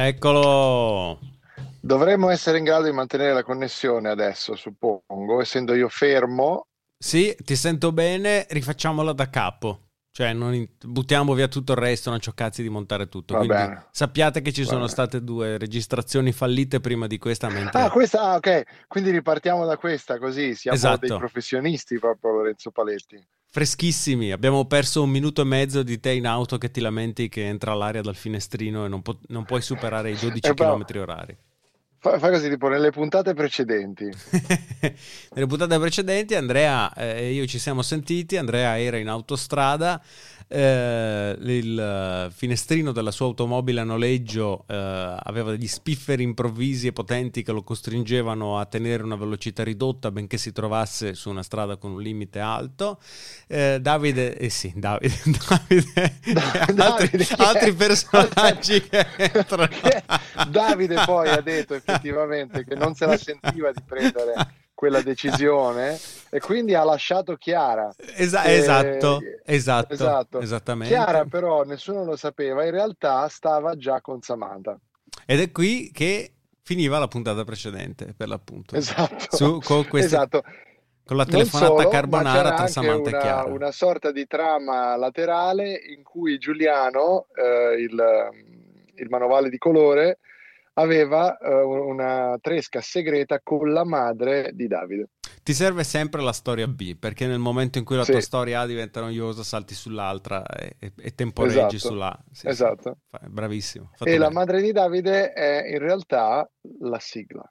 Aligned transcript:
Eccolo. 0.00 1.18
Dovremmo 1.80 2.30
essere 2.30 2.58
in 2.58 2.64
grado 2.64 2.84
di 2.84 2.92
mantenere 2.92 3.32
la 3.32 3.42
connessione 3.42 4.08
adesso, 4.08 4.54
suppongo, 4.54 5.40
essendo 5.40 5.74
io 5.74 5.88
fermo. 5.88 6.68
Sì, 6.96 7.34
ti 7.44 7.56
sento 7.56 7.90
bene, 7.90 8.46
rifacciamola 8.48 9.12
da 9.12 9.28
capo. 9.28 9.87
Cioè, 10.18 10.32
non 10.32 10.68
buttiamo 10.84 11.32
via 11.32 11.46
tutto 11.46 11.70
il 11.70 11.78
resto, 11.78 12.10
non 12.10 12.18
c'ho 12.18 12.32
cazzi 12.34 12.60
di 12.60 12.68
montare 12.68 13.08
tutto. 13.08 13.34
Va 13.34 13.38
Quindi 13.38 13.56
bene. 13.56 13.86
sappiate 13.92 14.42
che 14.42 14.52
ci 14.52 14.62
Va 14.62 14.66
sono 14.66 14.80
bene. 14.80 14.90
state 14.90 15.22
due 15.22 15.58
registrazioni 15.58 16.32
fallite 16.32 16.80
prima 16.80 17.06
di 17.06 17.18
questa. 17.18 17.48
Mentre... 17.48 17.80
Ah, 17.80 17.88
questa, 17.88 18.22
ah, 18.22 18.34
ok. 18.34 18.86
Quindi 18.88 19.12
ripartiamo 19.12 19.64
da 19.64 19.76
questa, 19.76 20.18
così 20.18 20.56
siamo 20.56 20.76
esatto. 20.76 21.06
dei 21.06 21.16
professionisti 21.16 22.00
proprio, 22.00 22.32
Lorenzo 22.32 22.72
Paletti. 22.72 23.24
Freschissimi, 23.46 24.32
abbiamo 24.32 24.64
perso 24.64 25.04
un 25.04 25.10
minuto 25.10 25.42
e 25.42 25.44
mezzo 25.44 25.84
di 25.84 26.00
te 26.00 26.10
in 26.10 26.26
auto 26.26 26.58
che 26.58 26.72
ti 26.72 26.80
lamenti 26.80 27.28
che 27.28 27.46
entra 27.46 27.74
l'aria 27.74 28.00
dal 28.00 28.16
finestrino 28.16 28.86
e 28.86 28.88
non, 28.88 29.02
pu- 29.02 29.20
non 29.28 29.44
puoi 29.44 29.62
superare 29.62 30.10
i 30.10 30.16
12 30.18 30.52
km 30.52 30.84
orari. 30.96 31.38
Fa, 32.08 32.18
fa, 32.18 32.30
così, 32.30 32.48
tipo 32.48 32.68
nelle 32.68 32.90
puntate 32.90 33.34
precedenti. 33.34 34.08
nelle 35.34 35.46
puntate 35.46 35.78
precedenti 35.78 36.34
Andrea 36.34 36.90
e 36.94 37.20
eh, 37.20 37.32
io 37.32 37.46
ci 37.46 37.58
siamo 37.58 37.82
sentiti, 37.82 38.38
Andrea 38.38 38.80
era 38.80 38.96
in 38.96 39.08
autostrada 39.08 40.00
eh, 40.50 41.36
il 41.38 42.32
finestrino 42.34 42.92
della 42.92 43.10
sua 43.10 43.26
automobile 43.26 43.80
a 43.80 43.84
noleggio 43.84 44.64
eh, 44.66 44.74
aveva 44.74 45.50
degli 45.50 45.66
spifferi 45.68 46.22
improvvisi 46.22 46.86
e 46.86 46.92
potenti 46.92 47.42
che 47.42 47.52
lo 47.52 47.62
costringevano 47.62 48.58
a 48.58 48.64
tenere 48.64 49.02
una 49.02 49.16
velocità 49.16 49.62
ridotta 49.62 50.10
benché 50.10 50.38
si 50.38 50.52
trovasse 50.52 51.14
su 51.14 51.28
una 51.28 51.42
strada 51.42 51.76
con 51.76 51.92
un 51.92 52.00
limite 52.00 52.40
alto. 52.40 52.98
Eh, 53.46 53.78
Davide, 53.80 54.38
eh 54.38 54.48
sì, 54.48 54.72
Davide, 54.74 55.14
Davide, 55.46 56.16
da, 56.72 56.94
altri, 56.94 57.26
altri 57.36 57.72
personaggi 57.76 58.82
che 58.82 59.06
Davide 60.48 61.02
poi 61.04 61.28
ha 61.28 61.42
detto 61.42 61.78
effettivamente 61.98 62.64
che 62.64 62.74
non 62.74 62.94
se 62.94 63.06
la 63.06 63.16
sentiva 63.16 63.70
di 63.72 63.82
prendere 63.84 64.34
quella 64.74 65.02
decisione 65.02 65.98
e 66.30 66.38
quindi 66.38 66.74
ha 66.74 66.84
lasciato 66.84 67.34
Chiara. 67.36 67.92
Esa- 68.14 68.44
e... 68.44 68.54
esatto, 68.54 69.20
esatto, 69.44 69.92
esatto, 69.92 70.40
esattamente. 70.40 70.94
Chiara 70.94 71.24
però 71.24 71.64
nessuno 71.64 72.04
lo 72.04 72.16
sapeva, 72.16 72.64
in 72.64 72.70
realtà 72.70 73.26
stava 73.28 73.76
già 73.76 74.00
con 74.00 74.22
Samantha. 74.22 74.78
Ed 75.26 75.40
è 75.40 75.50
qui 75.50 75.90
che 75.92 76.32
finiva 76.62 76.98
la 76.98 77.08
puntata 77.08 77.42
precedente, 77.44 78.14
per 78.16 78.28
l'appunto. 78.28 78.76
Esatto. 78.76 79.36
Su, 79.36 79.58
con, 79.64 79.86
queste... 79.88 80.14
esatto. 80.14 80.44
con 81.04 81.16
la 81.16 81.24
telefonata 81.24 81.76
solo, 81.76 81.88
carbonara 81.88 82.54
tra 82.54 82.66
Samantha 82.68 83.08
una, 83.08 83.18
e 83.18 83.20
Chiara. 83.20 83.50
Una 83.50 83.72
sorta 83.72 84.12
di 84.12 84.26
trama 84.26 84.94
laterale 84.96 85.72
in 85.72 86.04
cui 86.04 86.38
Giuliano, 86.38 87.26
eh, 87.34 87.80
il, 87.80 88.28
il 88.94 89.08
manovale 89.08 89.48
di 89.48 89.58
colore, 89.58 90.18
aveva 90.78 91.36
uh, 91.40 91.88
una 91.88 92.38
tresca 92.40 92.80
segreta 92.80 93.40
con 93.42 93.72
la 93.72 93.84
madre 93.84 94.50
di 94.54 94.66
Davide. 94.66 95.08
Ti 95.42 95.52
serve 95.54 95.82
sempre 95.82 96.22
la 96.22 96.32
storia 96.32 96.66
B, 96.66 96.96
perché 96.96 97.26
nel 97.26 97.38
momento 97.38 97.78
in 97.78 97.84
cui 97.84 97.96
la 97.96 98.04
sì. 98.04 98.12
tua 98.12 98.20
storia 98.20 98.60
A 98.60 98.66
diventa 98.66 99.00
noiosa, 99.00 99.42
salti 99.42 99.74
sull'altra 99.74 100.44
e, 100.46 100.76
e, 100.78 101.14
temporeggi 101.14 101.76
esatto. 101.76 101.78
sulla 101.78 102.24
Sì, 102.30 102.48
esatto. 102.48 102.98
Sì. 103.10 103.28
Bravissimo. 103.28 103.90
E 103.98 104.04
bene. 104.04 104.18
la 104.18 104.30
madre 104.30 104.60
di 104.60 104.72
Davide 104.72 105.32
è 105.32 105.68
in 105.68 105.78
realtà 105.78 106.48
la 106.80 106.98
sigla. 106.98 107.50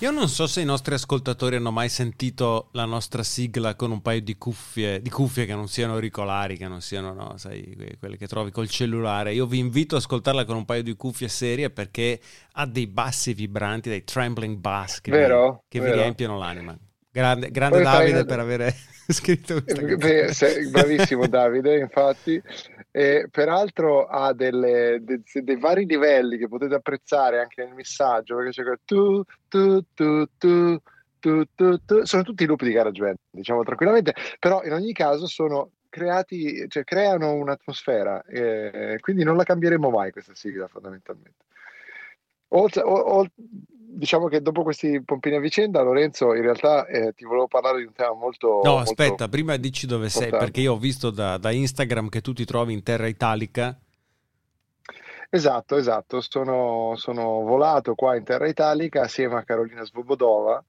Io 0.00 0.10
non 0.10 0.30
so 0.30 0.46
se 0.46 0.62
i 0.62 0.64
nostri 0.64 0.94
ascoltatori 0.94 1.56
hanno 1.56 1.70
mai 1.70 1.90
sentito 1.90 2.70
la 2.72 2.86
nostra 2.86 3.22
sigla 3.22 3.74
con 3.74 3.90
un 3.90 4.00
paio 4.00 4.22
di 4.22 4.38
cuffie, 4.38 5.02
di 5.02 5.10
cuffie 5.10 5.44
che 5.44 5.54
non 5.54 5.68
siano 5.68 5.92
auricolari, 5.92 6.56
che 6.56 6.68
non 6.68 6.80
siano, 6.80 7.12
no, 7.12 7.36
sai, 7.36 7.76
quelle 7.98 8.16
che 8.16 8.26
trovi 8.26 8.50
col 8.50 8.70
cellulare. 8.70 9.34
Io 9.34 9.44
vi 9.44 9.58
invito 9.58 9.96
ad 9.96 10.00
ascoltarla 10.00 10.46
con 10.46 10.56
un 10.56 10.64
paio 10.64 10.82
di 10.82 10.96
cuffie 10.96 11.28
serie 11.28 11.68
perché 11.68 12.18
ha 12.52 12.64
dei 12.64 12.86
bassi 12.86 13.34
vibranti, 13.34 13.90
dei 13.90 14.02
trembling 14.02 14.56
bass 14.56 15.02
che, 15.02 15.10
vero, 15.10 15.50
vi, 15.50 15.58
che 15.68 15.80
vero. 15.80 15.96
vi 15.96 16.00
riempiono 16.00 16.38
l'anima. 16.38 16.74
Grande, 17.12 17.50
grande 17.50 17.82
Davide 17.82 18.24
per 18.24 18.38
aver 18.38 18.74
scritto 19.14 19.62
questa 19.62 19.82
Beh, 19.96 20.32
sei, 20.32 20.68
Bravissimo 20.68 21.26
Davide, 21.26 21.78
infatti. 21.78 22.40
E 22.92 23.28
peraltro 23.30 24.06
ha 24.06 24.32
delle, 24.32 24.98
de, 25.02 25.22
dei 25.42 25.58
vari 25.58 25.86
livelli 25.86 26.38
che 26.38 26.48
potete 26.48 26.74
apprezzare 26.74 27.40
anche 27.40 27.64
nel 27.64 27.74
messaggio, 27.74 28.36
perché 28.36 28.50
c'è 28.50 28.62
quel 28.62 28.80
tu, 28.84 29.22
tu, 29.48 29.84
tu, 29.94 30.26
tu, 30.36 30.78
tu, 31.18 31.44
tu, 31.54 31.84
tu, 31.84 32.04
sono 32.04 32.22
tutti 32.22 32.46
loop 32.46 32.62
di 32.62 32.72
GarageBand, 32.72 33.16
diciamo 33.30 33.62
tranquillamente, 33.62 34.14
però 34.38 34.62
in 34.64 34.72
ogni 34.72 34.92
caso 34.92 35.26
sono 35.26 35.70
creati, 35.88 36.66
cioè 36.68 36.82
creano 36.82 37.34
un'atmosfera, 37.34 38.24
e 38.24 38.96
quindi 39.00 39.22
non 39.22 39.36
la 39.36 39.44
cambieremo 39.44 39.90
mai 39.90 40.10
questa 40.10 40.34
sigla 40.34 40.66
fondamentalmente. 40.66 41.44
Oltre, 42.52 42.82
o, 42.82 42.94
o, 42.94 43.26
diciamo 44.00 44.28
che 44.28 44.40
dopo 44.40 44.62
questi 44.62 45.02
pompini 45.02 45.36
a 45.36 45.40
vicenda, 45.40 45.82
Lorenzo, 45.82 46.34
in 46.34 46.42
realtà 46.42 46.86
eh, 46.86 47.12
ti 47.12 47.24
volevo 47.24 47.46
parlare 47.46 47.78
di 47.78 47.84
un 47.84 47.92
tema 47.92 48.14
molto. 48.14 48.60
No, 48.62 48.76
molto 48.76 48.90
aspetta, 48.90 49.28
prima 49.28 49.56
dici 49.56 49.86
dove 49.86 50.06
importante. 50.06 50.30
sei, 50.30 50.38
perché 50.38 50.60
io 50.60 50.72
ho 50.72 50.78
visto 50.78 51.10
da, 51.10 51.36
da, 51.38 51.50
Instagram 51.50 52.08
che 52.08 52.20
tu 52.20 52.32
ti 52.32 52.44
trovi 52.44 52.72
in 52.72 52.82
terra 52.82 53.06
italica. 53.06 53.78
Esatto, 55.28 55.76
esatto. 55.76 56.20
Sono, 56.20 56.94
sono 56.96 57.42
volato 57.42 57.94
qua 57.94 58.16
in 58.16 58.24
terra 58.24 58.48
italica 58.48 59.02
assieme 59.02 59.36
a 59.36 59.44
Carolina 59.44 59.84
Svobodova 59.84 60.62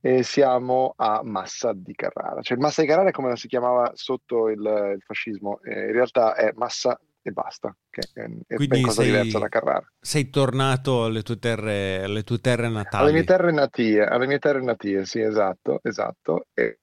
e 0.00 0.22
siamo 0.22 0.94
a 0.96 1.22
Massa 1.24 1.72
di 1.74 1.92
Carrara. 1.94 2.40
Cioè, 2.40 2.56
Massa 2.58 2.82
di 2.82 2.86
Carrara 2.86 3.08
è 3.08 3.12
come 3.12 3.30
la 3.30 3.36
si 3.36 3.48
chiamava 3.48 3.90
sotto 3.94 4.48
il, 4.48 4.60
il 4.60 5.02
fascismo, 5.04 5.58
eh, 5.64 5.86
in 5.86 5.92
realtà 5.92 6.36
è 6.36 6.52
Massa 6.54 7.00
e 7.26 7.32
basta, 7.32 7.76
che 7.90 8.02
è, 8.14 8.54
Quindi 8.54 8.82
cosa 8.82 9.02
sei, 9.02 9.10
diversa 9.10 9.40
da 9.40 9.48
Carrara. 9.48 9.92
Sei 9.98 10.30
tornato 10.30 11.04
alle 11.04 11.22
tue 11.22 11.38
terre, 11.38 12.04
alle 12.04 12.22
tue 12.22 12.38
terre 12.38 12.68
natali? 12.68 13.02
Alle 13.02 13.12
mie 13.12 13.24
terre 13.24 13.50
natie, 13.50 14.04
alle 14.04 14.26
mie 14.28 14.38
terre 14.38 14.62
natie, 14.62 15.04
sì, 15.04 15.20
esatto, 15.20 15.80
esatto. 15.82 16.46
E, 16.54 16.78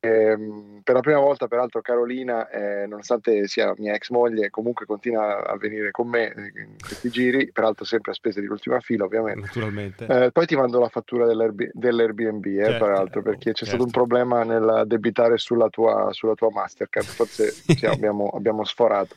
ehm, 0.00 0.80
per 0.82 0.94
la 0.94 1.00
prima 1.00 1.18
volta, 1.18 1.46
peraltro, 1.46 1.80
Carolina, 1.80 2.48
eh, 2.48 2.86
nonostante 2.86 3.46
sia 3.46 3.72
mia 3.76 3.94
ex 3.94 4.10
moglie, 4.10 4.50
comunque 4.50 4.86
continua 4.86 5.46
a 5.46 5.56
venire 5.56 5.90
con 5.90 6.08
me 6.08 6.32
in 6.36 6.76
questi 6.84 7.10
giri, 7.10 7.52
peraltro 7.52 7.84
sempre 7.84 8.12
a 8.12 8.14
spese 8.14 8.40
dell'ultima 8.40 8.80
fila, 8.80 9.04
ovviamente. 9.04 9.40
Naturalmente. 9.40 10.06
Eh, 10.06 10.32
poi 10.32 10.46
ti 10.46 10.56
mando 10.56 10.80
la 10.80 10.88
fattura 10.88 11.26
dell'Airb- 11.26 11.70
dell'Airbnb, 11.72 12.44
eh, 12.46 12.64
certo, 12.64 12.84
peraltro, 12.84 13.22
perché 13.22 13.52
c'è 13.52 13.64
certo. 13.64 13.66
stato 13.66 13.84
un 13.84 13.90
problema 13.90 14.42
nel 14.42 14.84
debitare 14.86 15.38
sulla 15.38 15.68
tua, 15.68 16.08
sulla 16.12 16.34
tua 16.34 16.50
Mastercard, 16.50 17.06
forse 17.06 17.52
sì, 17.76 17.86
abbiamo, 17.86 18.28
abbiamo 18.28 18.64
sforato. 18.64 19.16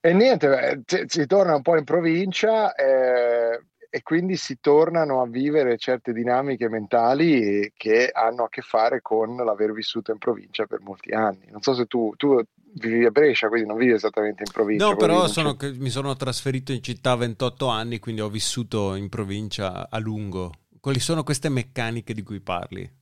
E 0.00 0.12
niente, 0.12 0.82
si 1.06 1.26
torna 1.26 1.56
un 1.56 1.62
po' 1.62 1.76
in 1.76 1.84
provincia. 1.84 2.74
Eh, 2.74 3.60
e 3.90 4.02
quindi 4.02 4.36
si 4.36 4.58
tornano 4.60 5.22
a 5.22 5.26
vivere 5.26 5.78
certe 5.78 6.12
dinamiche 6.12 6.68
mentali 6.68 7.72
che 7.76 8.10
hanno 8.12 8.44
a 8.44 8.48
che 8.48 8.60
fare 8.60 9.00
con 9.00 9.36
l'aver 9.36 9.72
vissuto 9.72 10.12
in 10.12 10.18
provincia 10.18 10.66
per 10.66 10.80
molti 10.80 11.12
anni. 11.12 11.46
Non 11.50 11.62
so 11.62 11.74
se 11.74 11.86
tu, 11.86 12.12
tu 12.16 12.40
vivi 12.74 13.06
a 13.06 13.10
Brescia, 13.10 13.48
quindi 13.48 13.66
non 13.66 13.78
vivi 13.78 13.92
esattamente 13.92 14.42
in 14.44 14.52
provincia. 14.52 14.86
No, 14.86 14.96
però 14.96 15.26
sono, 15.26 15.56
mi 15.76 15.88
sono 15.88 16.14
trasferito 16.16 16.72
in 16.72 16.82
città 16.82 17.12
a 17.12 17.16
28 17.16 17.66
anni, 17.66 17.98
quindi 17.98 18.20
ho 18.20 18.28
vissuto 18.28 18.94
in 18.94 19.08
provincia 19.08 19.88
a 19.88 19.98
lungo. 19.98 20.52
Quali 20.80 21.00
sono 21.00 21.22
queste 21.22 21.48
meccaniche 21.48 22.12
di 22.12 22.22
cui 22.22 22.40
parli? 22.40 22.97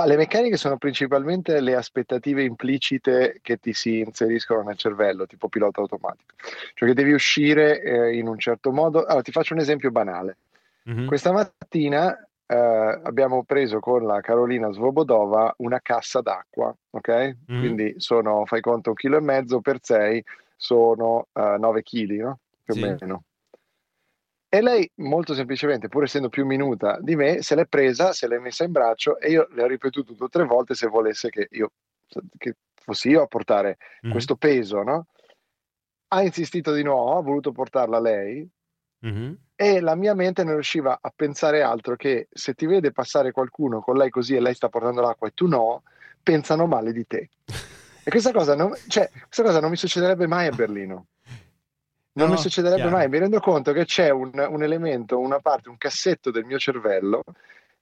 Ma 0.00 0.06
le 0.06 0.16
meccaniche 0.16 0.56
sono 0.56 0.78
principalmente 0.78 1.60
le 1.60 1.74
aspettative 1.74 2.42
implicite 2.42 3.40
che 3.42 3.58
ti 3.58 3.74
si 3.74 3.98
inseriscono 3.98 4.62
nel 4.62 4.78
cervello, 4.78 5.26
tipo 5.26 5.48
pilota 5.50 5.82
automatico. 5.82 6.36
Cioè 6.72 6.88
che 6.88 6.94
devi 6.94 7.12
uscire 7.12 7.82
eh, 7.82 8.16
in 8.16 8.26
un 8.26 8.38
certo 8.38 8.72
modo. 8.72 9.04
Allora, 9.04 9.20
ti 9.20 9.30
faccio 9.30 9.52
un 9.52 9.60
esempio 9.60 9.90
banale. 9.90 10.38
Mm-hmm. 10.88 11.06
Questa 11.06 11.32
mattina 11.32 12.16
eh, 12.46 12.56
abbiamo 12.56 13.44
preso 13.44 13.78
con 13.78 14.06
la 14.06 14.22
Carolina 14.22 14.72
Svobodova 14.72 15.52
una 15.58 15.80
cassa 15.82 16.22
d'acqua, 16.22 16.74
ok? 16.88 17.10
Mm-hmm. 17.10 17.60
Quindi 17.60 17.94
sono, 17.98 18.46
fai 18.46 18.62
conto, 18.62 18.88
un 18.88 18.96
chilo 18.96 19.18
e 19.18 19.20
mezzo 19.20 19.60
per 19.60 19.80
sei, 19.82 20.24
sono 20.56 21.26
uh, 21.30 21.58
9 21.58 21.82
kg, 21.82 22.20
no? 22.20 22.38
Più 22.64 22.74
o 22.74 22.78
meno. 22.78 23.24
E 24.52 24.60
lei, 24.60 24.90
molto 24.96 25.32
semplicemente, 25.32 25.86
pur 25.86 26.02
essendo 26.02 26.28
più 26.28 26.44
minuta 26.44 26.98
di 27.00 27.14
me, 27.14 27.40
se 27.40 27.54
l'è 27.54 27.66
presa, 27.66 28.12
se 28.12 28.26
l'è 28.26 28.38
messa 28.38 28.64
in 28.64 28.72
braccio 28.72 29.16
e 29.20 29.30
io 29.30 29.46
le 29.52 29.62
ho 29.62 29.66
ripetuto 29.68 30.12
due 30.12 30.26
o 30.26 30.28
tre 30.28 30.44
volte 30.44 30.74
se 30.74 30.88
volesse 30.88 31.30
che 31.30 31.46
io 31.52 31.70
che 32.36 32.56
fossi 32.74 33.10
io 33.10 33.22
a 33.22 33.26
portare 33.26 33.76
mm-hmm. 33.78 34.10
questo 34.10 34.34
peso, 34.34 34.82
no? 34.82 35.06
Ha 36.08 36.22
insistito 36.22 36.72
di 36.72 36.82
no, 36.82 37.16
ha 37.16 37.22
voluto 37.22 37.52
portarla 37.52 38.00
lei 38.00 38.48
mm-hmm. 39.06 39.32
e 39.54 39.80
la 39.80 39.94
mia 39.94 40.14
mente 40.14 40.42
non 40.42 40.54
riusciva 40.54 40.98
a 41.00 41.12
pensare 41.14 41.62
altro 41.62 41.94
che 41.94 42.26
se 42.32 42.54
ti 42.54 42.66
vede 42.66 42.90
passare 42.90 43.30
qualcuno 43.30 43.80
con 43.80 43.96
lei 43.96 44.10
così 44.10 44.34
e 44.34 44.40
lei 44.40 44.54
sta 44.54 44.68
portando 44.68 45.00
l'acqua 45.00 45.28
e 45.28 45.32
tu 45.32 45.46
no, 45.46 45.84
pensano 46.24 46.66
male 46.66 46.92
di 46.92 47.06
te. 47.06 47.28
e 48.02 48.10
questa 48.10 48.32
cosa 48.32 48.56
non, 48.56 48.74
cioè, 48.88 49.08
questa 49.08 49.44
cosa 49.44 49.60
non 49.60 49.70
mi 49.70 49.76
succederebbe 49.76 50.26
mai 50.26 50.48
a 50.48 50.52
Berlino. 50.52 51.06
Non 52.20 52.28
no, 52.28 52.34
mi 52.34 52.40
succederebbe 52.40 52.80
chiaro. 52.82 52.96
mai. 52.96 53.08
Mi 53.08 53.18
rendo 53.18 53.40
conto 53.40 53.72
che 53.72 53.84
c'è 53.84 54.10
un, 54.10 54.30
un 54.34 54.62
elemento, 54.62 55.18
una 55.18 55.38
parte, 55.40 55.68
un 55.68 55.76
cassetto 55.78 56.30
del 56.30 56.44
mio 56.44 56.58
cervello 56.58 57.22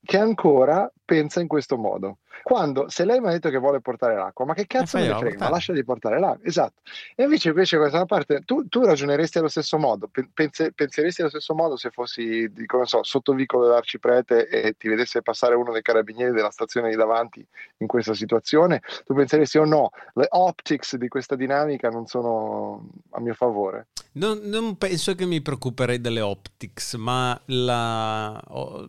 che 0.05 0.19
ancora 0.19 0.91
pensa 1.05 1.41
in 1.41 1.49
questo 1.49 1.77
modo. 1.77 2.19
Quando, 2.43 2.89
se 2.89 3.05
lei 3.05 3.21
mi 3.21 3.27
ha 3.27 3.31
detto 3.31 3.51
che 3.51 3.59
vuole 3.59 3.81
portare 3.81 4.15
l'acqua, 4.15 4.45
ma 4.45 4.55
che 4.55 4.67
cazzo 4.67 4.97
me 4.97 5.09
ne 5.09 5.15
frega, 5.15 5.39
ma 5.39 5.51
lascia 5.51 5.73
di 5.73 5.85
portare 5.85 6.19
l'acqua, 6.19 6.47
esatto. 6.47 6.81
E 7.15 7.25
invece, 7.25 7.49
invece 7.49 7.77
questa 7.77 8.05
parte, 8.05 8.43
tu, 8.45 8.69
tu 8.69 8.85
ragioneresti 8.85 9.39
allo 9.39 9.49
stesso 9.49 9.77
modo, 9.77 10.09
pense, 10.33 10.73
penseresti 10.73 11.21
allo 11.21 11.31
stesso 11.31 11.55
modo 11.55 11.77
se 11.77 11.91
fossi, 11.91 12.51
dico, 12.53 12.77
non 12.77 12.87
so, 12.87 13.03
sotto 13.03 13.35
vicolo 13.35 13.67
dell'arciprete 13.67 14.49
e 14.49 14.75
ti 14.79 14.89
vedesse 14.89 15.21
passare 15.21 15.57
uno 15.57 15.73
dei 15.73 15.83
carabinieri 15.83 16.33
della 16.33 16.51
stazione 16.51 16.91
di 16.91 16.97
davanti 16.97 17.47
in 17.79 17.87
questa 17.87 18.15
situazione, 18.15 18.83
tu 19.05 19.15
penseresti 19.15 19.59
o 19.59 19.63
oh 19.63 19.67
no, 19.67 19.91
le 20.15 20.27
optics 20.31 20.97
di 20.97 21.09
questa 21.09 21.35
dinamica 21.35 21.91
non 21.91 22.07
sono 22.07 22.89
a 23.11 23.21
mio 23.21 23.35
favore. 23.35 23.89
Non, 24.13 24.39
non 24.45 24.79
penso 24.79 25.15
che 25.15 25.27
mi 25.27 25.43
preoccuperei 25.43 26.01
delle 26.01 26.21
optics, 26.21 26.95
ma 26.95 27.39
la... 27.47 28.41
Oh, 28.49 28.89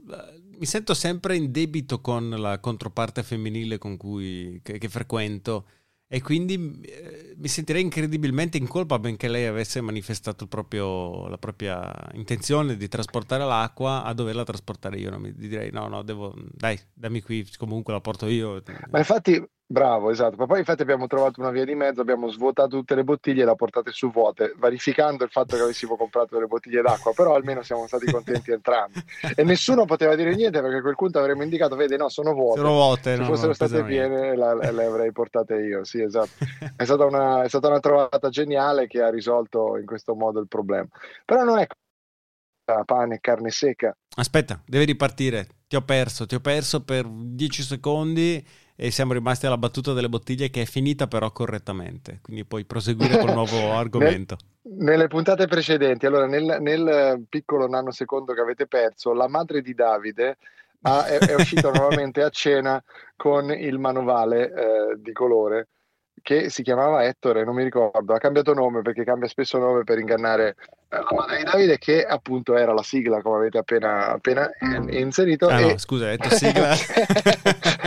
mi 0.60 0.66
sento 0.66 0.94
sempre 0.94 1.36
in 1.36 1.52
debito 1.52 2.02
con 2.02 2.30
la 2.30 2.60
controparte 2.60 3.24
femminile 3.24 3.78
con 3.78 3.98
cui 3.98 4.60
che, 4.62 4.78
che 4.78 4.90
frequento 4.90 5.66
e 6.12 6.22
quindi 6.22 6.82
eh, 6.82 7.36
mi 7.38 7.48
sentirei 7.48 7.84
incredibilmente 7.84 8.58
in 8.58 8.68
colpa 8.68 8.98
benché 8.98 9.28
lei 9.28 9.46
avesse 9.46 9.80
manifestato 9.80 10.48
proprio, 10.48 11.28
la 11.28 11.38
propria 11.38 11.94
intenzione 12.14 12.76
di 12.76 12.88
trasportare 12.88 13.46
l'acqua 13.46 14.04
a 14.04 14.14
doverla 14.14 14.44
trasportare 14.44 14.98
io. 14.98 15.12
Non 15.12 15.22
mi 15.22 15.34
direi 15.34 15.70
no, 15.72 15.88
no, 15.88 16.02
devo, 16.02 16.34
dai, 16.52 16.80
dammi 16.94 17.22
qui, 17.22 17.48
comunque 17.58 17.94
la 17.94 18.02
porto 18.02 18.26
io. 18.26 18.62
Ma 18.90 18.98
infatti 18.98 19.40
Bravo, 19.72 20.10
esatto. 20.10 20.36
Ma 20.36 20.48
poi 20.48 20.60
infatti 20.60 20.82
abbiamo 20.82 21.06
trovato 21.06 21.40
una 21.40 21.52
via 21.52 21.64
di 21.64 21.76
mezzo, 21.76 22.02
abbiamo 22.02 22.28
svuotato 22.30 22.70
tutte 22.70 22.96
le 22.96 23.04
bottiglie 23.04 23.44
e 23.44 23.46
le 23.46 23.54
portate 23.54 23.92
su 23.92 24.10
vuote, 24.10 24.56
verificando 24.58 25.24
il 25.24 25.30
fatto 25.30 25.56
che 25.56 25.62
avessimo 25.62 25.96
comprato 25.96 26.34
delle 26.34 26.48
bottiglie 26.48 26.82
d'acqua, 26.82 27.14
però 27.14 27.36
almeno 27.36 27.62
siamo 27.62 27.86
stati 27.86 28.12
contenti 28.12 28.50
entrambi. 28.50 29.00
E 29.36 29.44
nessuno 29.44 29.86
poteva 29.86 30.16
dire 30.16 30.34
niente 30.34 30.60
perché 30.60 30.78
a 30.78 30.82
quel 30.82 30.96
punto 30.96 31.20
avremmo 31.20 31.44
indicato, 31.44 31.76
vede, 31.76 31.98
no, 31.98 32.10
sono 32.10 32.34
vuote. 32.34 32.58
Sono 32.62 32.72
vuote, 32.72 33.14
Se 33.14 33.22
no, 33.22 33.26
fossero 33.26 33.54
state 33.54 33.84
piene 33.84 34.36
le 34.36 34.86
avrei 34.86 35.12
portate 35.12 35.58
io, 35.58 35.84
sì, 35.84 36.02
esatto. 36.02 36.32
È 36.76 36.84
stata, 36.84 37.06
una, 37.06 37.44
è 37.44 37.48
stata 37.48 37.68
una 37.68 37.80
trovata 37.80 38.30
geniale 38.30 38.88
che 38.88 39.04
ha 39.04 39.12
risolto 39.12 39.78
in 39.78 39.86
questo 39.86 40.16
modo 40.16 40.40
il 40.40 40.48
problema. 40.48 40.88
Però 41.26 41.44
non 41.44 41.60
è 41.60 41.68
pane 42.86 43.16
e 43.16 43.20
carne 43.20 43.52
secca. 43.52 43.96
Aspetta, 44.16 44.62
devi 44.66 44.86
ripartire. 44.86 45.48
Ti 45.68 45.76
ho 45.76 45.82
perso, 45.82 46.26
ti 46.26 46.34
ho 46.34 46.40
perso 46.40 46.84
per 46.84 47.08
10 47.08 47.62
secondi 47.62 48.44
e 48.82 48.92
siamo 48.92 49.12
rimasti 49.12 49.46
alla 49.46 49.58
battuta 49.58 49.92
delle 49.92 50.08
bottiglie 50.08 50.50
che 50.50 50.62
è 50.62 50.66
finita 50.66 51.08
però 51.08 51.30
correttamente, 51.34 52.20
quindi 52.22 52.46
puoi 52.46 52.64
proseguire 52.64 53.18
col 53.18 53.34
nuovo 53.34 53.74
argomento. 53.76 54.38
Nel, 54.62 54.86
nelle 54.86 55.08
puntate 55.08 55.48
precedenti, 55.48 56.06
allora 56.06 56.28
nel, 56.28 56.60
nel, 56.62 57.26
piccolo 57.28 57.68
nanosecondo 57.68 58.32
che 58.34 58.40
avete 58.40 58.68
perso, 58.68 59.12
la 59.12 59.28
madre 59.28 59.62
di 59.62 59.74
Davide 59.74 60.38
ha, 60.84 61.06
è, 61.08 61.18
è 61.18 61.36
uscita 61.36 61.72
nuovamente 61.76 62.24
a 62.24 62.30
cena 62.30 62.82
con 63.18 63.52
il 63.52 63.80
manovale 63.80 64.46
eh, 64.46 64.96
di 64.98 65.12
colore 65.12 65.68
che 66.22 66.50
si 66.50 66.64
chiamava 66.64 67.06
Ettore, 67.06 67.44
non 67.44 67.56
mi 67.56 67.64
ricordo, 67.64 68.14
ha 68.14 68.18
cambiato 68.18 68.54
nome 68.54 68.82
perché 68.82 69.04
cambia 69.04 69.28
spesso 69.28 69.58
nome 69.58 69.84
per 69.84 70.00
ingannare 70.00 70.56
la 70.90 71.06
madre 71.16 71.38
di 71.38 71.44
Davide 71.44 71.78
che 71.78 72.04
appunto 72.04 72.56
era 72.56 72.74
la 72.74 72.84
sigla 72.84 73.22
come 73.22 73.38
avete 73.38 73.58
appena, 73.58 74.12
appena 74.12 74.50
inserito. 74.90 75.48
Ah, 75.48 75.60
e... 75.60 75.72
no, 75.72 75.78
scusa, 75.78 76.08
hai 76.08 76.18
detto 76.18 76.34
sigla. 76.36 76.76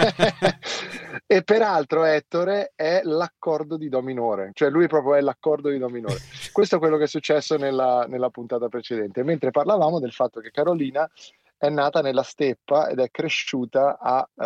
e 1.32 1.42
peraltro 1.44 2.04
Ettore 2.04 2.72
è 2.76 3.00
l'accordo 3.04 3.78
di 3.78 3.88
Do 3.88 4.02
minore, 4.02 4.50
cioè 4.52 4.68
lui 4.68 4.86
proprio 4.86 5.14
è 5.14 5.22
l'accordo 5.22 5.70
di 5.70 5.78
Do 5.78 5.88
minore. 5.88 6.18
Questo 6.52 6.76
è 6.76 6.78
quello 6.78 6.98
che 6.98 7.04
è 7.04 7.08
successo 7.08 7.56
nella, 7.56 8.04
nella 8.06 8.28
puntata 8.28 8.68
precedente, 8.68 9.22
mentre 9.22 9.50
parlavamo 9.50 9.98
del 9.98 10.12
fatto 10.12 10.40
che 10.40 10.50
Carolina 10.50 11.10
è 11.56 11.70
nata 11.70 12.02
nella 12.02 12.22
steppa 12.22 12.90
ed 12.90 12.98
è 12.98 13.10
cresciuta 13.10 13.96
a, 13.98 14.28
uh, 14.30 14.44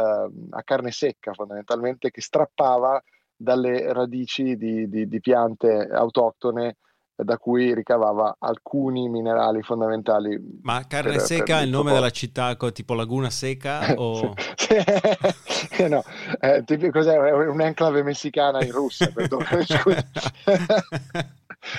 a 0.50 0.62
carne 0.62 0.92
secca 0.92 1.32
fondamentalmente 1.32 2.12
che 2.12 2.20
strappava 2.20 3.02
dalle 3.34 3.92
radici 3.92 4.56
di, 4.56 4.88
di, 4.88 5.08
di 5.08 5.20
piante 5.20 5.88
autoctone 5.90 6.76
da 7.16 7.38
cui 7.38 7.74
ricavava 7.74 8.36
alcuni 8.38 9.08
minerali 9.08 9.62
fondamentali. 9.62 10.38
Ma 10.62 10.84
carne 10.86 11.12
per, 11.12 11.20
secca 11.20 11.54
per 11.54 11.62
è 11.62 11.64
il 11.64 11.70
nome 11.70 11.92
della 11.92 12.10
città, 12.10 12.54
tipo 12.72 12.94
Laguna 12.94 13.30
Seca? 13.30 13.94
O... 13.96 14.34
no, 15.88 16.04
eh, 16.40 16.62
tipo, 16.64 16.90
cos'è? 16.90 17.16
Un'enclave 17.16 18.02
messicana 18.02 18.62
in 18.62 18.72
Russia, 18.72 19.10
perdone, 19.10 19.64
scusa. 19.64 20.04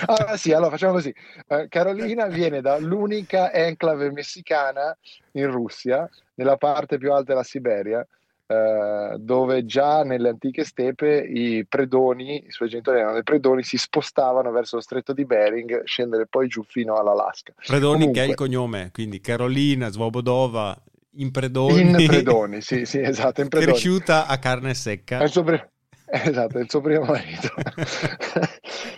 Ah, 0.06 0.36
sì, 0.36 0.52
allora 0.52 0.70
facciamo 0.70 0.92
così. 0.92 1.14
Uh, 1.46 1.66
Carolina 1.68 2.26
viene 2.26 2.60
dall'unica 2.60 3.52
enclave 3.52 4.10
messicana 4.10 4.96
in 5.32 5.50
Russia, 5.50 6.08
nella 6.34 6.56
parte 6.56 6.98
più 6.98 7.12
alta 7.12 7.32
della 7.32 7.44
Siberia, 7.44 8.06
eh, 8.50 9.16
dove 9.18 9.66
già 9.66 10.02
nelle 10.04 10.30
antiche 10.30 10.64
steppe 10.64 11.18
i 11.18 11.66
predoni, 11.66 12.46
i 12.46 12.50
suoi 12.50 12.70
genitori 12.70 12.98
erano 12.98 13.12
dei 13.12 13.22
predoni, 13.22 13.62
si 13.62 13.76
spostavano 13.76 14.50
verso 14.50 14.76
lo 14.76 14.82
stretto 14.82 15.12
di 15.12 15.26
Bering, 15.26 15.84
scendere 15.84 16.26
poi 16.26 16.48
giù 16.48 16.62
fino 16.62 16.96
all'Alaska. 16.96 17.52
Predoni 17.66 17.98
Comunque, 17.98 18.20
che 18.20 18.26
è 18.26 18.30
il 18.30 18.34
cognome, 18.34 18.90
quindi 18.90 19.20
Carolina 19.20 19.90
Svobodova 19.90 20.74
in 21.16 21.30
Predoni. 21.30 21.80
In 21.80 21.92
Predoni, 22.08 22.62
sì, 22.62 22.86
sì, 22.86 23.00
esatto, 23.00 23.42
in 23.42 23.48
Predoni. 23.48 23.72
Cresciuta 23.72 24.26
a 24.26 24.38
carne 24.38 24.72
secca. 24.72 25.18
È 25.18 25.24
il 25.24 25.30
suo, 25.30 25.42
pre- 25.42 25.70
esatto, 26.08 26.56
è 26.56 26.62
il 26.62 26.70
suo 26.70 26.80
primo 26.80 27.04
marito. 27.04 27.52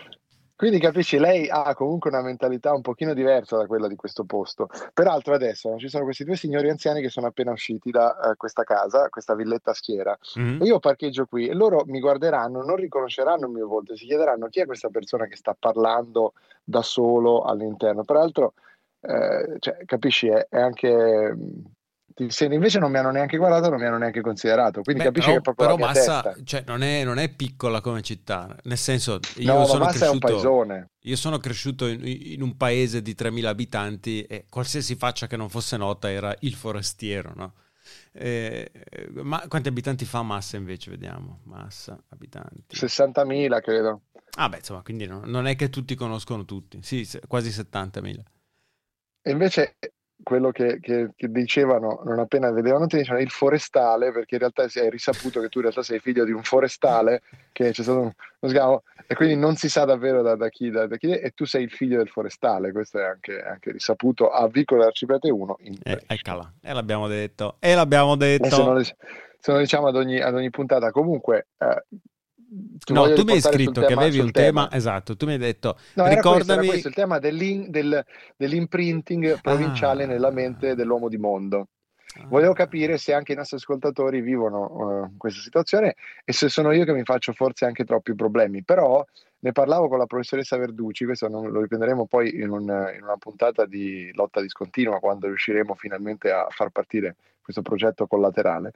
Quindi 0.60 0.78
capisci, 0.78 1.18
lei 1.18 1.48
ha 1.48 1.74
comunque 1.74 2.10
una 2.10 2.20
mentalità 2.20 2.74
un 2.74 2.82
pochino 2.82 3.14
diversa 3.14 3.56
da 3.56 3.66
quella 3.66 3.88
di 3.88 3.96
questo 3.96 4.24
posto. 4.24 4.68
Peraltro 4.92 5.32
adesso 5.32 5.74
ci 5.78 5.88
sono 5.88 6.04
questi 6.04 6.22
due 6.22 6.36
signori 6.36 6.68
anziani 6.68 7.00
che 7.00 7.08
sono 7.08 7.28
appena 7.28 7.50
usciti 7.50 7.90
da 7.90 8.14
uh, 8.22 8.36
questa 8.36 8.62
casa, 8.62 9.08
questa 9.08 9.34
villetta 9.34 9.70
a 9.70 9.74
schiera. 9.74 10.18
Mm-hmm. 10.38 10.60
io 10.60 10.78
parcheggio 10.78 11.24
qui 11.24 11.48
e 11.48 11.54
loro 11.54 11.84
mi 11.86 11.98
guarderanno, 11.98 12.62
non 12.62 12.76
riconosceranno 12.76 13.46
il 13.46 13.52
mio 13.52 13.66
volto, 13.66 13.96
si 13.96 14.04
chiederanno 14.04 14.48
chi 14.48 14.60
è 14.60 14.66
questa 14.66 14.90
persona 14.90 15.24
che 15.24 15.36
sta 15.36 15.56
parlando 15.58 16.34
da 16.62 16.82
solo 16.82 17.40
all'interno. 17.40 18.04
Peraltro, 18.04 18.52
eh, 19.00 19.56
cioè, 19.60 19.78
capisci, 19.86 20.28
è, 20.28 20.46
è 20.46 20.60
anche 20.60 21.34
se 22.28 22.44
invece 22.46 22.78
non 22.78 22.90
mi 22.90 22.98
hanno 22.98 23.10
neanche 23.10 23.36
guardato, 23.36 23.70
non 23.70 23.80
mi 23.80 23.86
hanno 23.86 23.98
neanche 23.98 24.20
considerato. 24.20 24.82
Quindi 24.82 25.02
Beh, 25.02 25.08
capisci 25.08 25.28
però, 25.30 25.40
che 25.42 25.50
è 25.50 25.54
proprio 25.54 25.76
però 25.76 25.92
Massa 25.92 26.34
cioè, 26.44 26.64
non, 26.66 26.82
è, 26.82 27.04
non, 27.04 27.18
è, 27.18 27.28
piccola 27.30 27.80
come 27.80 28.02
città, 28.02 28.54
nel 28.64 28.76
senso, 28.76 29.20
io 29.36 29.52
no, 29.52 29.64
sono 29.64 29.84
Massa 29.84 30.10
cresciuto. 30.10 30.88
Io 31.04 31.16
sono 31.16 31.38
cresciuto 31.38 31.86
in, 31.86 32.00
in, 32.04 32.42
un 32.42 32.56
paese 32.56 33.00
di 33.02 33.14
3.000 33.18 33.44
abitanti 33.46 34.22
e 34.22 34.46
qualsiasi 34.48 34.96
faccia 34.96 35.26
che 35.26 35.36
non 35.36 35.48
fosse 35.48 35.76
nota 35.76 36.10
era 36.10 36.34
il 36.40 36.54
forestiero, 36.54 37.32
no? 37.34 37.54
Eh, 38.12 38.70
ma 39.22 39.44
quanti 39.48 39.68
abitanti 39.68 40.04
fa 40.04 40.22
Massa 40.22 40.56
invece? 40.56 40.90
Vediamo. 40.90 41.40
Massa, 41.44 41.98
abitanti. 42.08 42.76
60.000 42.76 43.60
credo. 43.60 44.02
Ah 44.36 44.48
beh, 44.48 44.58
insomma, 44.58 44.82
quindi 44.82 45.06
no, 45.06 45.22
non 45.24 45.46
è 45.46 45.56
che 45.56 45.70
tutti 45.70 45.94
conoscono 45.94 46.44
tutti. 46.44 46.80
Sì, 46.82 47.08
quasi 47.26 47.50
70.000. 47.50 48.18
E 49.22 49.30
invece 49.30 49.76
quello 50.22 50.50
che, 50.50 50.80
che, 50.80 51.10
che, 51.16 51.30
dicevano 51.30 52.02
non 52.04 52.18
appena 52.18 52.50
vedevano 52.50 52.86
te 52.86 52.98
dicevano 52.98 53.22
il 53.22 53.30
forestale 53.30 54.12
perché 54.12 54.34
in 54.34 54.40
realtà 54.40 54.68
si 54.68 54.78
è 54.78 54.88
risaputo 54.88 55.40
che 55.40 55.48
tu 55.48 55.58
in 55.58 55.64
realtà 55.64 55.82
sei 55.82 55.98
figlio 55.98 56.24
di 56.24 56.32
un 56.32 56.42
forestale 56.42 57.22
che 57.52 57.70
c'è 57.70 57.82
stato 57.82 57.98
uno 58.00 58.14
scavo 58.46 58.82
e 59.06 59.14
quindi 59.14 59.36
non 59.36 59.56
si 59.56 59.68
sa 59.68 59.84
davvero 59.84 60.22
da, 60.22 60.36
da, 60.36 60.48
chi, 60.48 60.70
da, 60.70 60.86
da, 60.86 60.96
chi 60.96 61.10
è 61.10 61.24
e 61.24 61.30
tu 61.30 61.44
sei 61.44 61.64
il 61.64 61.70
figlio 61.70 61.98
del 61.98 62.08
forestale 62.08 62.72
questo 62.72 62.98
è 62.98 63.04
anche, 63.04 63.40
anche 63.40 63.72
risaputo 63.72 64.30
a 64.30 64.46
Vicolo 64.48 64.84
Arciprete 64.84 65.30
1 65.30 65.56
in 65.60 65.76
eh, 65.82 66.02
eccola 66.06 66.52
e 66.60 66.72
l'abbiamo 66.72 67.08
detto 67.08 67.56
e 67.58 67.74
l'abbiamo 67.74 68.16
detto. 68.16 68.48
se, 68.48 68.62
non, 68.62 68.84
se 69.40 69.52
non 69.52 69.60
diciamo 69.60 69.88
ad 69.88 69.96
ogni, 69.96 70.20
ad 70.20 70.34
ogni 70.34 70.50
puntata. 70.50 70.90
Comunque 70.90 71.48
eh, 71.58 71.84
no, 72.88 73.12
tu 73.12 73.22
mi 73.22 73.32
hai 73.32 73.40
scritto 73.40 73.80
che 73.82 73.92
avevi 73.92 74.18
un 74.18 74.30
tema, 74.30 74.64
tema, 74.64 74.76
esatto, 74.76 75.16
tu 75.16 75.26
mi 75.26 75.32
hai 75.32 75.38
detto 75.38 75.78
no, 75.94 76.08
ricordami... 76.08 76.12
Era 76.12 76.22
questo, 76.22 76.52
era 76.52 76.66
questo, 76.66 76.88
il 76.88 76.94
tema 76.94 77.18
dell'in, 77.18 77.70
del, 77.70 78.04
dell'imprinting 78.36 79.40
provinciale 79.40 80.04
ah. 80.04 80.06
nella 80.06 80.30
mente 80.30 80.74
dell'uomo 80.74 81.08
di 81.08 81.18
mondo. 81.18 81.68
Ah. 82.18 82.26
Volevo 82.26 82.52
capire 82.52 82.98
se 82.98 83.12
anche 83.12 83.32
i 83.32 83.36
nostri 83.36 83.56
ascoltatori 83.56 84.20
vivono 84.20 84.64
uh, 84.64 85.16
questa 85.16 85.40
situazione 85.40 85.94
e 86.24 86.32
se 86.32 86.48
sono 86.48 86.72
io 86.72 86.84
che 86.84 86.92
mi 86.92 87.04
faccio 87.04 87.32
forse 87.32 87.66
anche 87.66 87.84
troppi 87.84 88.14
problemi, 88.16 88.64
però 88.64 89.04
ne 89.42 89.52
parlavo 89.52 89.88
con 89.88 89.98
la 89.98 90.06
professoressa 90.06 90.56
Verducci, 90.56 91.04
questo 91.04 91.28
non, 91.28 91.50
lo 91.50 91.60
riprenderemo 91.60 92.06
poi 92.06 92.34
in, 92.40 92.50
un, 92.50 92.62
in, 92.62 93.02
una 93.02 93.16
puntata 93.16 93.64
di 93.64 94.10
lotta 94.14 94.40
discontinua 94.40 94.98
quando 94.98 95.28
riusciremo 95.28 95.74
finalmente 95.74 96.30
a 96.30 96.46
far 96.50 96.70
partire 96.70 97.16
questo 97.40 97.62
progetto 97.62 98.06
collaterale, 98.06 98.72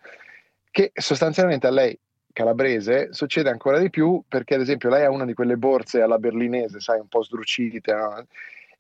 che 0.71 0.91
sostanzialmente 0.95 1.67
a 1.67 1.71
lei 1.71 1.99
calabrese 2.35 3.15
succede 3.15 3.49
ancora 3.49 3.79
di 3.79 3.89
più 3.89 4.23
perché 4.29 4.57
ad 4.57 4.61
esempio 4.61 4.91
lei 4.91 5.05
ha 5.07 5.11
una 5.11 5.25
di 5.25 5.33
quelle 5.33 5.57
borse 5.57 6.03
alla 6.03 6.19
berlinese, 6.19 6.81
sai, 6.81 7.01
un 7.01 7.09
po' 7.09 7.23
sdrucite, 7.23 7.95
no? 7.95 8.27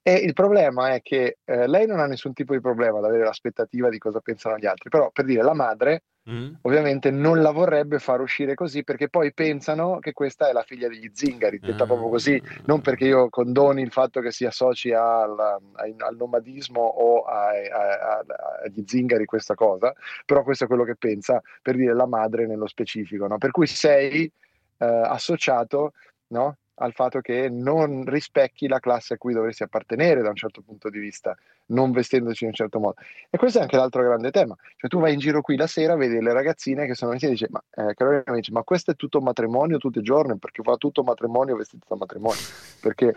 E 0.02 0.16
il 0.16 0.34
problema 0.34 0.92
è 0.92 1.00
che 1.00 1.38
eh, 1.42 1.66
lei 1.66 1.86
non 1.86 1.98
ha 1.98 2.06
nessun 2.06 2.34
tipo 2.34 2.52
di 2.52 2.60
problema 2.60 2.98
ad 2.98 3.06
avere 3.06 3.24
l'aspettativa 3.24 3.88
di 3.88 3.96
cosa 3.96 4.20
pensano 4.20 4.58
gli 4.58 4.66
altri, 4.66 4.90
però 4.90 5.10
per 5.10 5.24
dire 5.24 5.42
la 5.42 5.54
madre 5.54 6.02
mm. 6.30 6.54
ovviamente 6.62 7.10
non 7.10 7.42
la 7.42 7.50
vorrebbe 7.50 7.98
far 7.98 8.20
uscire 8.20 8.54
così 8.54 8.84
perché 8.84 9.08
poi 9.08 9.32
pensano 9.32 9.98
che 9.98 10.12
questa 10.12 10.48
è 10.48 10.52
la 10.52 10.62
figlia 10.62 10.88
degli 10.88 11.10
zingari, 11.12 11.58
detta 11.58 11.84
mm. 11.84 11.86
proprio 11.86 12.08
così, 12.08 12.42
non 12.64 12.80
perché 12.80 13.06
io 13.06 13.28
condoni 13.28 13.82
il 13.82 13.90
fatto 13.92 14.20
che 14.20 14.30
si 14.30 14.44
associ 14.44 14.92
al, 14.92 15.38
al 15.38 16.16
nomadismo 16.16 16.80
o 16.80 17.24
agli 17.24 18.84
zingari 18.86 19.24
questa 19.24 19.54
cosa, 19.54 19.92
però 20.24 20.42
questo 20.42 20.64
è 20.64 20.66
quello 20.66 20.84
che 20.84 20.96
pensa 20.96 21.40
per 21.62 21.76
dire 21.76 21.94
la 21.94 22.06
madre 22.06 22.46
nello 22.46 22.66
specifico, 22.66 23.26
no? 23.26 23.38
per 23.38 23.50
cui 23.50 23.66
sei 23.66 24.30
eh, 24.78 24.84
associato 24.86 25.92
no? 26.28 26.56
Al 26.76 26.92
fatto 26.92 27.20
che 27.20 27.48
non 27.48 28.04
rispecchi 28.04 28.66
la 28.66 28.80
classe 28.80 29.14
a 29.14 29.16
cui 29.16 29.32
dovresti 29.32 29.62
appartenere 29.62 30.22
da 30.22 30.28
un 30.28 30.34
certo 30.34 30.60
punto 30.60 30.90
di 30.90 30.98
vista, 30.98 31.36
non 31.66 31.92
vestendoci 31.92 32.44
in 32.44 32.50
un 32.50 32.54
certo 32.54 32.78
modo. 32.78 32.96
E 33.30 33.38
questo 33.38 33.58
è 33.58 33.62
anche 33.62 33.76
l'altro 33.76 34.02
grande 34.02 34.30
tema. 34.30 34.56
Cioè 34.76 34.90
tu 34.90 34.98
vai 34.98 35.12
in 35.12 35.18
giro 35.18 35.40
qui 35.40 35.56
la 35.56 35.66
sera, 35.66 35.94
vedi 35.96 36.20
le 36.20 36.32
ragazzine 36.32 36.86
che 36.86 36.94
sono 36.94 37.12
insieme 37.12 37.34
e 37.34 37.38
dici, 37.38 37.50
ma 37.50 37.62
eh, 37.70 37.94
Carolina 37.94 38.34
dice, 38.34 38.52
ma 38.52 38.62
questo 38.62 38.90
è 38.90 38.96
tutto 38.96 39.20
matrimonio 39.20 39.78
tutti 39.78 39.98
i 39.98 40.02
giorni, 40.02 40.38
perché 40.38 40.62
fa 40.62 40.76
tutto 40.76 41.02
matrimonio 41.02 41.56
vestito 41.56 41.86
da 41.88 41.96
matrimonio. 41.96 42.40
Perché 42.80 43.14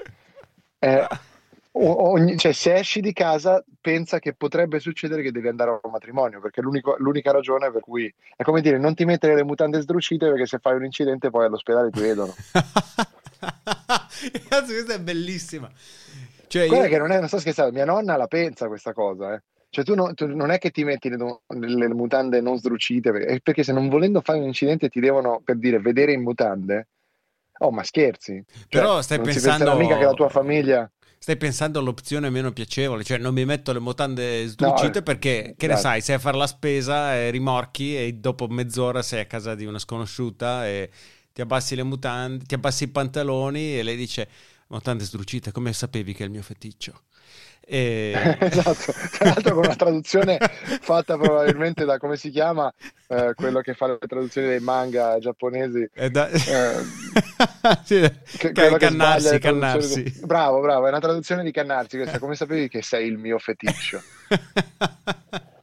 eh, 0.79 1.07
ogni, 1.77 2.37
cioè, 2.37 2.51
se 2.51 2.75
esci 2.75 2.99
di 3.01 3.13
casa 3.13 3.63
pensa 3.79 4.19
che 4.19 4.33
potrebbe 4.33 4.79
succedere 4.79 5.21
che 5.21 5.31
devi 5.31 5.47
andare 5.47 5.71
a 5.71 5.79
un 5.81 5.91
matrimonio, 5.91 6.39
perché 6.39 6.61
l'unica 6.61 7.31
ragione 7.31 7.71
per 7.71 7.81
cui 7.81 8.13
è 8.35 8.43
come 8.43 8.61
dire 8.61 8.77
non 8.77 8.95
ti 8.95 9.05
mettere 9.05 9.35
le 9.35 9.43
mutande 9.43 9.81
sdrucite 9.81 10.27
perché 10.27 10.45
se 10.45 10.59
fai 10.59 10.75
un 10.75 10.85
incidente 10.85 11.29
poi 11.29 11.45
all'ospedale 11.45 11.89
ti 11.89 11.99
vedono. 11.99 12.33
Cazzo, 14.49 14.73
questa 14.73 14.93
è 14.93 14.99
bellissima. 14.99 15.69
Cioè, 16.47 16.63
io... 16.63 16.87
che 16.87 16.97
non, 16.97 17.11
è, 17.11 17.19
non 17.19 17.27
sto 17.27 17.39
scherzando, 17.39 17.73
mia 17.73 17.85
nonna 17.85 18.15
la 18.17 18.27
pensa 18.27 18.67
questa 18.67 18.93
cosa, 18.93 19.33
eh. 19.33 19.41
Cioè 19.69 19.83
tu, 19.83 19.95
no, 19.95 20.13
tu, 20.13 20.27
non 20.27 20.49
è 20.49 20.59
che 20.59 20.71
ti 20.71 20.85
metti 20.85 21.09
le, 21.09 21.17
le, 21.47 21.87
mutande 21.89 22.39
non 22.39 22.57
sdrucite, 22.57 23.11
perché, 23.11 23.41
perché, 23.43 23.63
se 23.63 23.73
non 23.73 23.89
volendo 23.89 24.21
fare 24.21 24.39
un 24.39 24.45
incidente 24.45 24.87
ti 24.87 25.01
devono, 25.01 25.41
per 25.43 25.57
dire, 25.57 25.79
vedere 25.79 26.13
in 26.13 26.23
mutande. 26.23 26.87
Oh, 27.59 27.71
ma 27.71 27.83
scherzi. 27.83 28.43
Però 28.69 28.93
cioè, 28.93 29.03
stai 29.03 29.17
non 29.17 29.25
pensando... 29.25 29.65
Non 29.65 29.77
mica 29.77 29.97
che 29.97 30.05
la 30.05 30.13
tua 30.13 30.29
famiglia... 30.29 30.89
Stai 31.19 31.35
pensando 31.37 31.79
all'opzione 31.79 32.29
meno 32.29 32.51
piacevole, 32.51 33.03
cioè 33.03 33.17
non 33.17 33.33
mi 33.33 33.43
metto 33.43 33.73
le 33.73 33.79
mutande 33.79 34.47
sdrucite 34.47 34.99
no, 34.99 35.03
perché, 35.03 35.55
che 35.57 35.67
ne 35.67 35.75
sai, 35.75 36.01
sei 36.01 36.15
a 36.15 36.19
fare 36.19 36.37
la 36.37 36.47
spesa, 36.47 37.15
e 37.15 37.31
rimorchi 37.31 37.97
e 37.97 38.13
dopo 38.13 38.47
mezz'ora 38.47 39.01
sei 39.01 39.21
a 39.21 39.25
casa 39.25 39.53
di 39.55 39.65
una 39.65 39.79
sconosciuta 39.79 40.67
e 40.67 40.89
ti 41.33 41.41
abbassi 41.41 41.75
le 41.75 41.83
mutande, 41.83 42.45
ti 42.45 42.53
abbassi 42.53 42.85
i 42.85 42.87
pantaloni 42.87 43.77
e 43.77 43.83
lei 43.83 43.97
dice 43.97 44.29
mutande 44.67 45.03
sdrucite, 45.03 45.51
come 45.51 45.73
sapevi 45.73 46.13
che 46.13 46.23
è 46.23 46.25
il 46.25 46.31
mio 46.31 46.41
feticcio? 46.43 47.01
E... 47.69 48.13
esatto, 48.39 48.93
tra 49.11 49.25
l'altro 49.25 49.55
con 49.55 49.65
una 49.65 49.75
traduzione 49.75 50.37
fatta 50.39 51.17
probabilmente 51.17 51.83
da 51.83 51.97
come 51.97 52.15
si 52.15 52.29
chiama 52.29 52.73
eh, 53.07 53.33
quello 53.35 53.59
che 53.59 53.73
fa 53.73 53.87
le 53.87 53.97
traduzioni 54.07 54.47
dei 54.47 54.61
manga 54.61 55.19
giapponesi. 55.19 55.85
Da... 56.09 56.29
Eh, 56.29 56.75
che, 58.37 58.51
cannarsi, 58.53 59.37
cannarsi. 59.39 60.03
Di... 60.03 60.19
Bravo, 60.23 60.61
bravo, 60.61 60.85
è 60.85 60.89
una 60.89 61.01
traduzione 61.01 61.43
di 61.43 61.51
cannarsi 61.51 61.97
questa. 61.97 62.19
Come 62.19 62.35
sapevi 62.35 62.69
che 62.69 62.81
sei 62.81 63.07
il 63.07 63.17
mio 63.17 63.37
feticcio? 63.37 64.01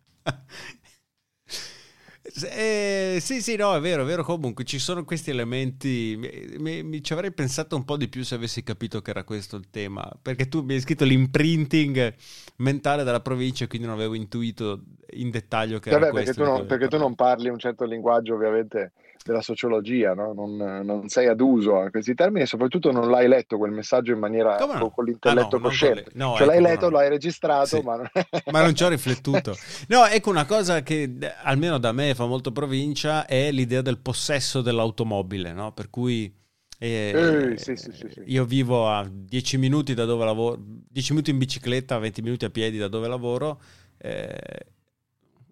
Eh, 2.51 3.14
sì, 3.25 3.41
sì, 3.41 3.57
no, 3.57 3.75
è 3.75 3.81
vero, 3.81 4.03
è 4.03 4.05
vero. 4.05 4.23
Comunque 4.23 4.65
ci 4.65 4.79
sono 4.79 5.05
questi 5.05 5.31
elementi. 5.31 6.15
Mi, 6.19 6.59
mi, 6.59 6.83
mi, 6.83 7.03
ci 7.03 7.15
avrei 7.15 7.33
pensato 7.33 7.75
un 7.75 7.85
po' 7.85 7.97
di 7.97 8.09
più 8.09 8.23
se 8.23 8.35
avessi 8.35 8.63
capito 8.63 9.01
che 9.01 9.11
era 9.11 9.25
questo 9.25 9.57
il 9.57 9.71
tema. 9.71 10.07
Perché 10.21 10.49
tu 10.49 10.63
mi 10.63 10.75
hai 10.75 10.81
scritto 10.81 11.05
l'imprinting 11.05 12.15
mentale 12.57 13.03
della 13.03 13.21
provincia, 13.21 13.67
quindi 13.67 13.87
non 13.87 13.97
avevo 13.97 14.13
intuito 14.13 14.83
in 15.13 15.31
dettaglio 15.31 15.79
che 15.79 15.91
Vabbè, 15.91 16.05
era 16.05 16.13
perché 16.13 16.35
questo. 16.35 16.45
Tu 16.45 16.51
non, 16.51 16.67
perché 16.67 16.89
tu 16.89 16.99
non 16.99 17.15
parli 17.15 17.49
un 17.49 17.59
certo 17.59 17.87
linguaggio, 17.87 18.35
ovviamente 18.35 18.93
della 19.25 19.41
sociologia, 19.41 20.13
no? 20.13 20.35
non, 20.35 20.57
non, 20.57 21.09
sei 21.09 21.29
ad 21.29 21.41
uso 21.41 21.81
a 21.81 21.91
questi 21.91 22.15
termini 22.15 22.43
e 22.43 22.47
soprattutto 22.47 22.93
non 22.93 23.09
l'hai 23.09 23.27
letto 23.27 23.57
quel 23.57 23.71
messaggio 23.71 24.13
in 24.13 24.19
maniera 24.19 24.59
no? 24.59 24.67
con, 24.67 24.91
con, 24.93 25.05
l'intelletto 25.07 25.57
ah, 25.57 25.59
no, 25.59 25.65
cosciente. 25.65 26.05
No, 26.13 26.35
cioè 26.37 26.43
ecco, 26.43 26.51
l'hai 26.51 26.61
letto, 26.61 26.91
l'hai 26.91 27.09
registrato, 27.09 27.67
sì. 27.67 27.81
ma... 27.83 27.97
Non... 27.97 28.11
ma 28.53 28.63
non 28.63 28.75
ci 28.75 28.85
ho 28.85 28.89
riflettuto. 28.89 29.57
No, 29.89 30.05
ecco 30.05 30.29
una 30.29 30.45
cosa 30.45 30.83
che 30.83 31.17
almeno 31.43 31.79
da 31.79 31.93
me 31.93 32.15
fa 32.15 32.27
molto 32.27 32.53
provincia 32.53 33.25
è 33.25 33.51
l'idea 33.51 33.81
del 33.81 33.99
possesso 33.99 34.61
dell'automobile, 34.61 35.53
no? 35.53 35.73
Per 35.73 35.89
cui... 35.89 36.33
Eh, 36.79 37.53
eh, 37.55 37.57
sì, 37.57 37.77
sì, 37.77 37.91
io 38.27 38.45
vivo 38.45 38.91
a 38.91 39.09
10 39.11 39.57
minuti 39.57 39.95
da 39.95 40.05
dove 40.05 40.25
lavoro, 40.25 40.59
10 40.61 41.13
minuti 41.13 41.31
in 41.31 41.39
bicicletta, 41.39 41.97
20 41.99 42.21
minuti 42.21 42.45
a 42.45 42.51
piedi 42.51 42.77
da 42.77 42.89
dove 42.89 43.09
lavoro. 43.09 43.59
Eh, 43.97 44.67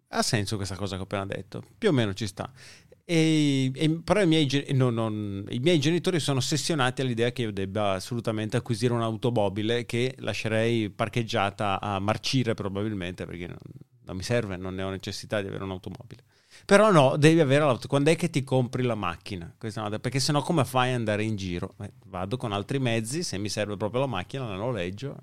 ha 0.08 0.22
senso 0.22 0.56
questa 0.56 0.76
cosa 0.76 0.96
che 0.96 1.00
ho 1.00 1.04
appena 1.04 1.24
detto, 1.24 1.62
più 1.78 1.88
o 1.88 1.92
meno 1.92 2.12
ci 2.12 2.26
sta. 2.26 2.50
E, 3.12 3.70
e, 3.74 3.90
però 4.02 4.22
i 4.22 4.26
miei, 4.26 4.48
no, 4.70 4.88
non, 4.88 5.44
i 5.50 5.58
miei, 5.58 5.78
genitori 5.78 6.18
sono 6.18 6.38
ossessionati 6.38 7.02
all'idea 7.02 7.30
che 7.30 7.42
io 7.42 7.52
debba 7.52 7.92
assolutamente 7.92 8.56
acquisire 8.56 8.94
un'automobile 8.94 9.84
che 9.84 10.14
lascerei 10.20 10.88
parcheggiata 10.88 11.78
a 11.78 11.98
marcire 11.98 12.54
probabilmente 12.54 13.26
perché 13.26 13.48
non, 13.48 13.58
non 14.04 14.16
mi 14.16 14.22
serve, 14.22 14.56
non 14.56 14.74
ne 14.74 14.82
ho 14.82 14.88
necessità 14.88 15.42
di 15.42 15.48
avere 15.48 15.62
un'automobile. 15.62 16.22
Però 16.64 16.90
no, 16.90 17.18
devi 17.18 17.40
avere 17.40 17.66
l'auto. 17.66 17.86
Quando 17.86 18.08
è 18.08 18.16
che 18.16 18.30
ti 18.30 18.42
compri 18.44 18.82
la 18.82 18.94
macchina? 18.94 19.54
Perché 19.58 20.18
sennò 20.18 20.40
come 20.40 20.64
fai 20.64 20.88
ad 20.88 20.94
andare 20.94 21.22
in 21.22 21.36
giro? 21.36 21.74
Eh, 21.82 21.92
vado 22.06 22.38
con 22.38 22.52
altri 22.52 22.78
mezzi, 22.78 23.22
se 23.22 23.36
mi 23.36 23.50
serve 23.50 23.76
proprio 23.76 24.00
la 24.00 24.06
macchina 24.06 24.48
la 24.48 24.56
noleggio 24.56 25.18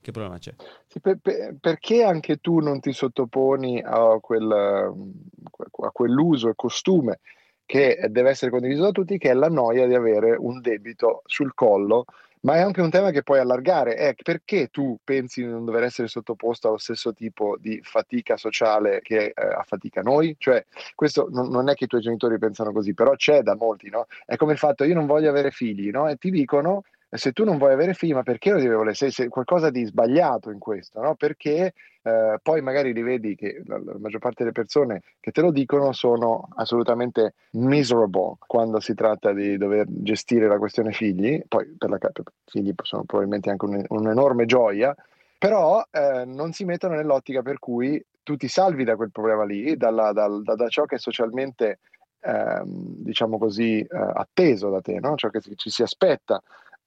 che 0.00 0.12
problema 0.12 0.38
c'è? 0.38 0.54
Sì, 0.86 1.00
per, 1.00 1.18
per, 1.20 1.56
perché 1.60 2.02
anche 2.02 2.38
tu 2.38 2.60
non 2.60 2.80
ti 2.80 2.92
sottoponi 2.92 3.82
a, 3.84 4.18
quel, 4.20 4.50
a 4.50 5.90
quell'uso 5.90 6.48
e 6.48 6.54
costume 6.54 7.20
che 7.66 8.06
deve 8.08 8.30
essere 8.30 8.50
condiviso 8.50 8.82
da 8.82 8.90
tutti, 8.90 9.18
che 9.18 9.30
è 9.30 9.34
la 9.34 9.48
noia 9.48 9.86
di 9.86 9.94
avere 9.94 10.34
un 10.36 10.60
debito 10.60 11.22
sul 11.26 11.54
collo, 11.54 12.04
ma 12.40 12.56
è 12.56 12.60
anche 12.60 12.80
un 12.80 12.90
tema 12.90 13.10
che 13.10 13.22
puoi 13.22 13.38
allargare. 13.38 13.94
È 13.94 14.14
perché 14.20 14.68
tu 14.68 14.98
pensi 15.04 15.42
di 15.42 15.48
non 15.48 15.64
dover 15.64 15.84
essere 15.84 16.08
sottoposto 16.08 16.68
allo 16.68 16.78
stesso 16.78 17.12
tipo 17.12 17.56
di 17.60 17.80
fatica 17.82 18.36
sociale 18.36 19.00
che 19.02 19.26
eh, 19.26 19.32
affatica 19.34 20.02
noi? 20.02 20.34
Cioè, 20.38 20.64
questo 20.94 21.28
non, 21.30 21.48
non, 21.48 21.68
è 21.68 21.74
che 21.74 21.84
i 21.84 21.86
tuoi 21.86 22.00
genitori 22.00 22.38
pensano 22.38 22.72
così, 22.72 22.94
però 22.94 23.14
c'è 23.14 23.42
da 23.42 23.54
molti, 23.54 23.88
no? 23.88 24.06
È 24.24 24.36
come 24.36 24.52
il 24.52 24.58
fatto 24.58 24.84
io 24.84 24.94
non 24.94 25.06
voglio 25.06 25.28
avere 25.28 25.50
figli, 25.50 25.90
no? 25.90 26.08
E 26.08 26.16
ti 26.16 26.30
dicono 26.30 26.82
se 27.18 27.32
tu 27.32 27.44
non 27.44 27.58
vuoi 27.58 27.72
avere 27.72 27.94
figli, 27.94 28.12
ma 28.12 28.22
perché 28.22 28.50
lo 28.50 28.58
devi 28.58 28.74
volere? 28.74 28.94
Se, 28.94 29.10
se 29.10 29.28
qualcosa 29.28 29.70
di 29.70 29.84
sbagliato 29.84 30.50
in 30.50 30.58
questo, 30.58 31.00
no? 31.00 31.14
Perché 31.16 31.74
eh, 32.02 32.38
poi 32.40 32.62
magari 32.62 32.92
rivedi 32.92 33.34
che 33.34 33.62
la, 33.66 33.78
la, 33.78 33.98
maggior 33.98 34.20
parte 34.20 34.44
delle 34.44 34.52
persone 34.52 35.02
che 35.18 35.32
te 35.32 35.40
lo 35.40 35.50
dicono 35.50 35.92
sono 35.92 36.48
assolutamente 36.54 37.34
miserable 37.52 38.36
quando 38.46 38.80
si 38.80 38.94
tratta 38.94 39.32
di 39.32 39.58
dover 39.58 39.86
gestire 39.88 40.46
la 40.46 40.58
questione 40.58 40.92
figli, 40.92 41.42
poi 41.48 41.66
per, 41.76 41.90
la, 41.90 41.98
per 41.98 42.12
figli 42.46 42.72
sono 42.82 43.04
probabilmente 43.04 43.50
anche 43.50 43.64
un, 43.64 43.84
un'enorme 43.86 44.46
gioia, 44.46 44.94
però 45.36 45.82
eh, 45.90 46.24
non 46.24 46.52
si 46.52 46.64
mettono 46.64 46.94
nell'ottica 46.94 47.42
per 47.42 47.58
cui 47.58 48.02
tu 48.22 48.36
ti 48.36 48.46
salvi 48.46 48.84
da 48.84 48.94
quel 48.94 49.10
problema 49.10 49.44
lì, 49.44 49.76
dalla, 49.76 50.12
dal, 50.12 50.42
da, 50.42 50.54
da 50.54 50.68
ciò 50.68 50.84
che 50.84 50.94
è 50.94 50.98
socialmente, 50.98 51.80
ehm, 52.20 52.62
diciamo 53.02 53.36
così, 53.36 53.80
eh, 53.80 53.88
atteso 53.90 54.70
da 54.70 54.80
te, 54.80 55.00
no? 55.00 55.16
ciò 55.16 55.28
che 55.28 55.40
ci 55.56 55.70
si 55.70 55.82
aspetta 55.82 56.40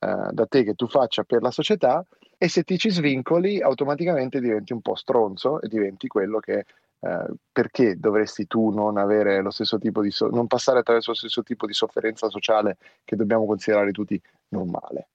eh, 0.03 0.31
da 0.31 0.45
te 0.45 0.63
che 0.63 0.74
tu 0.74 0.88
faccia 0.88 1.24
per 1.24 1.41
la 1.41 1.51
società 1.51 2.05
e 2.38 2.50
se 2.50 2.63
ti 2.63 2.77
ci 2.77 2.89
svincoli 2.89 3.62
automaticamente 3.62 4.41
diventi 4.41 4.74
un 4.74 4.81
po' 4.81 4.95
stronzo 4.95 5.62
e 5.62 5.67
diventi 5.67 6.07
quello 6.07 6.39
che 6.39 6.65
eh, 7.00 7.25
perché 7.51 7.98
dovresti 7.98 8.48
tu 8.48 8.69
non 8.69 8.98
avere 8.98 9.41
lo 9.41 9.51
stesso 9.51 9.77
tipo 9.77 10.01
di 10.01 10.12
so- 10.12 10.29
non 10.29 10.48
passare 10.48 10.79
attraverso 10.79 11.12
lo 11.12 11.17
stesso 11.17 11.43
tipo 11.43 11.65
di 11.65 11.74
sofferenza 11.74 12.29
sociale 12.29 12.77
che 13.03 13.15
dobbiamo 13.15 13.45
considerare 13.45 13.91
tutti 13.91 14.19
normale. 14.50 15.07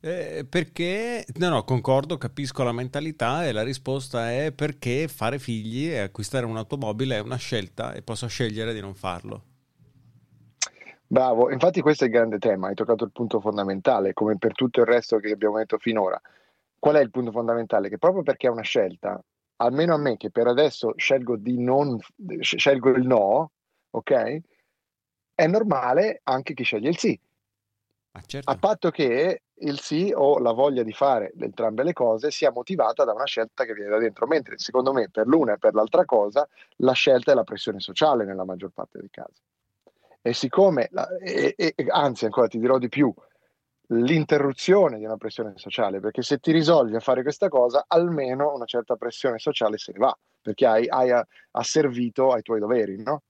Eh, 0.00 0.46
perché, 0.48 1.24
no, 1.38 1.48
no, 1.48 1.64
concordo, 1.64 2.16
capisco 2.16 2.62
la 2.62 2.72
mentalità 2.72 3.46
e 3.46 3.52
la 3.52 3.62
risposta 3.62 4.30
è 4.30 4.52
perché 4.52 5.08
fare 5.08 5.38
figli 5.38 5.88
e 5.88 5.98
acquistare 5.98 6.46
un'automobile 6.46 7.16
è 7.16 7.20
una 7.20 7.36
scelta 7.36 7.92
e 7.92 8.02
posso 8.02 8.26
scegliere 8.26 8.72
di 8.72 8.80
non 8.80 8.94
farlo. 8.94 9.55
Bravo, 11.08 11.52
infatti 11.52 11.80
questo 11.80 12.04
è 12.04 12.06
il 12.08 12.12
grande 12.12 12.38
tema, 12.38 12.68
hai 12.68 12.74
toccato 12.74 13.04
il 13.04 13.12
punto 13.12 13.40
fondamentale, 13.40 14.12
come 14.12 14.38
per 14.38 14.52
tutto 14.54 14.80
il 14.80 14.86
resto 14.86 15.18
che 15.18 15.30
abbiamo 15.30 15.58
detto 15.58 15.78
finora. 15.78 16.20
Qual 16.78 16.96
è 16.96 17.00
il 17.00 17.10
punto 17.10 17.30
fondamentale? 17.30 17.88
Che 17.88 17.98
proprio 17.98 18.22
perché 18.22 18.48
è 18.48 18.50
una 18.50 18.62
scelta, 18.62 19.22
almeno 19.56 19.94
a 19.94 19.98
me 19.98 20.16
che 20.16 20.30
per 20.30 20.48
adesso 20.48 20.94
scelgo 20.96 21.36
di 21.36 21.62
non 21.62 21.98
scelgo 22.40 22.90
il 22.90 23.06
no, 23.06 23.52
ok? 23.90 24.38
È 25.34 25.46
normale 25.46 26.20
anche 26.24 26.54
chi 26.54 26.64
sceglie 26.64 26.88
il 26.88 26.98
sì. 26.98 27.18
Ah, 28.12 28.22
certo. 28.26 28.50
A 28.50 28.56
patto 28.56 28.90
che 28.90 29.42
il 29.58 29.78
sì 29.78 30.12
o 30.14 30.38
la 30.38 30.52
voglia 30.52 30.82
di 30.82 30.92
fare 30.92 31.32
entrambe 31.38 31.82
le 31.82 31.92
cose 31.92 32.30
sia 32.30 32.50
motivata 32.50 33.04
da 33.04 33.12
una 33.12 33.26
scelta 33.26 33.64
che 33.64 33.74
viene 33.74 33.90
da 33.90 33.98
dentro, 33.98 34.26
mentre 34.26 34.58
secondo 34.58 34.92
me 34.92 35.08
per 35.08 35.26
l'una 35.26 35.54
e 35.54 35.58
per 35.58 35.74
l'altra 35.74 36.04
cosa 36.04 36.48
la 36.76 36.92
scelta 36.92 37.32
è 37.32 37.34
la 37.34 37.44
pressione 37.44 37.78
sociale 37.78 38.24
nella 38.24 38.44
maggior 38.44 38.70
parte 38.70 38.98
dei 38.98 39.10
casi. 39.10 39.40
E 40.26 40.32
siccome, 40.32 40.88
la, 40.90 41.06
e, 41.18 41.54
e, 41.56 41.74
anzi 41.88 42.24
ancora 42.24 42.48
ti 42.48 42.58
dirò 42.58 42.78
di 42.78 42.88
più, 42.88 43.14
l'interruzione 43.90 44.98
di 44.98 45.04
una 45.04 45.16
pressione 45.16 45.52
sociale, 45.54 46.00
perché 46.00 46.22
se 46.22 46.38
ti 46.38 46.50
risolvi 46.50 46.96
a 46.96 47.00
fare 47.00 47.22
questa 47.22 47.48
cosa, 47.48 47.84
almeno 47.86 48.52
una 48.52 48.64
certa 48.64 48.96
pressione 48.96 49.38
sociale 49.38 49.78
se 49.78 49.92
ne 49.92 50.00
va, 50.00 50.18
perché 50.42 50.66
hai, 50.66 50.88
hai 50.88 51.12
asservito 51.52 52.32
ai 52.32 52.42
tuoi 52.42 52.58
doveri, 52.58 53.00
no? 53.00 53.22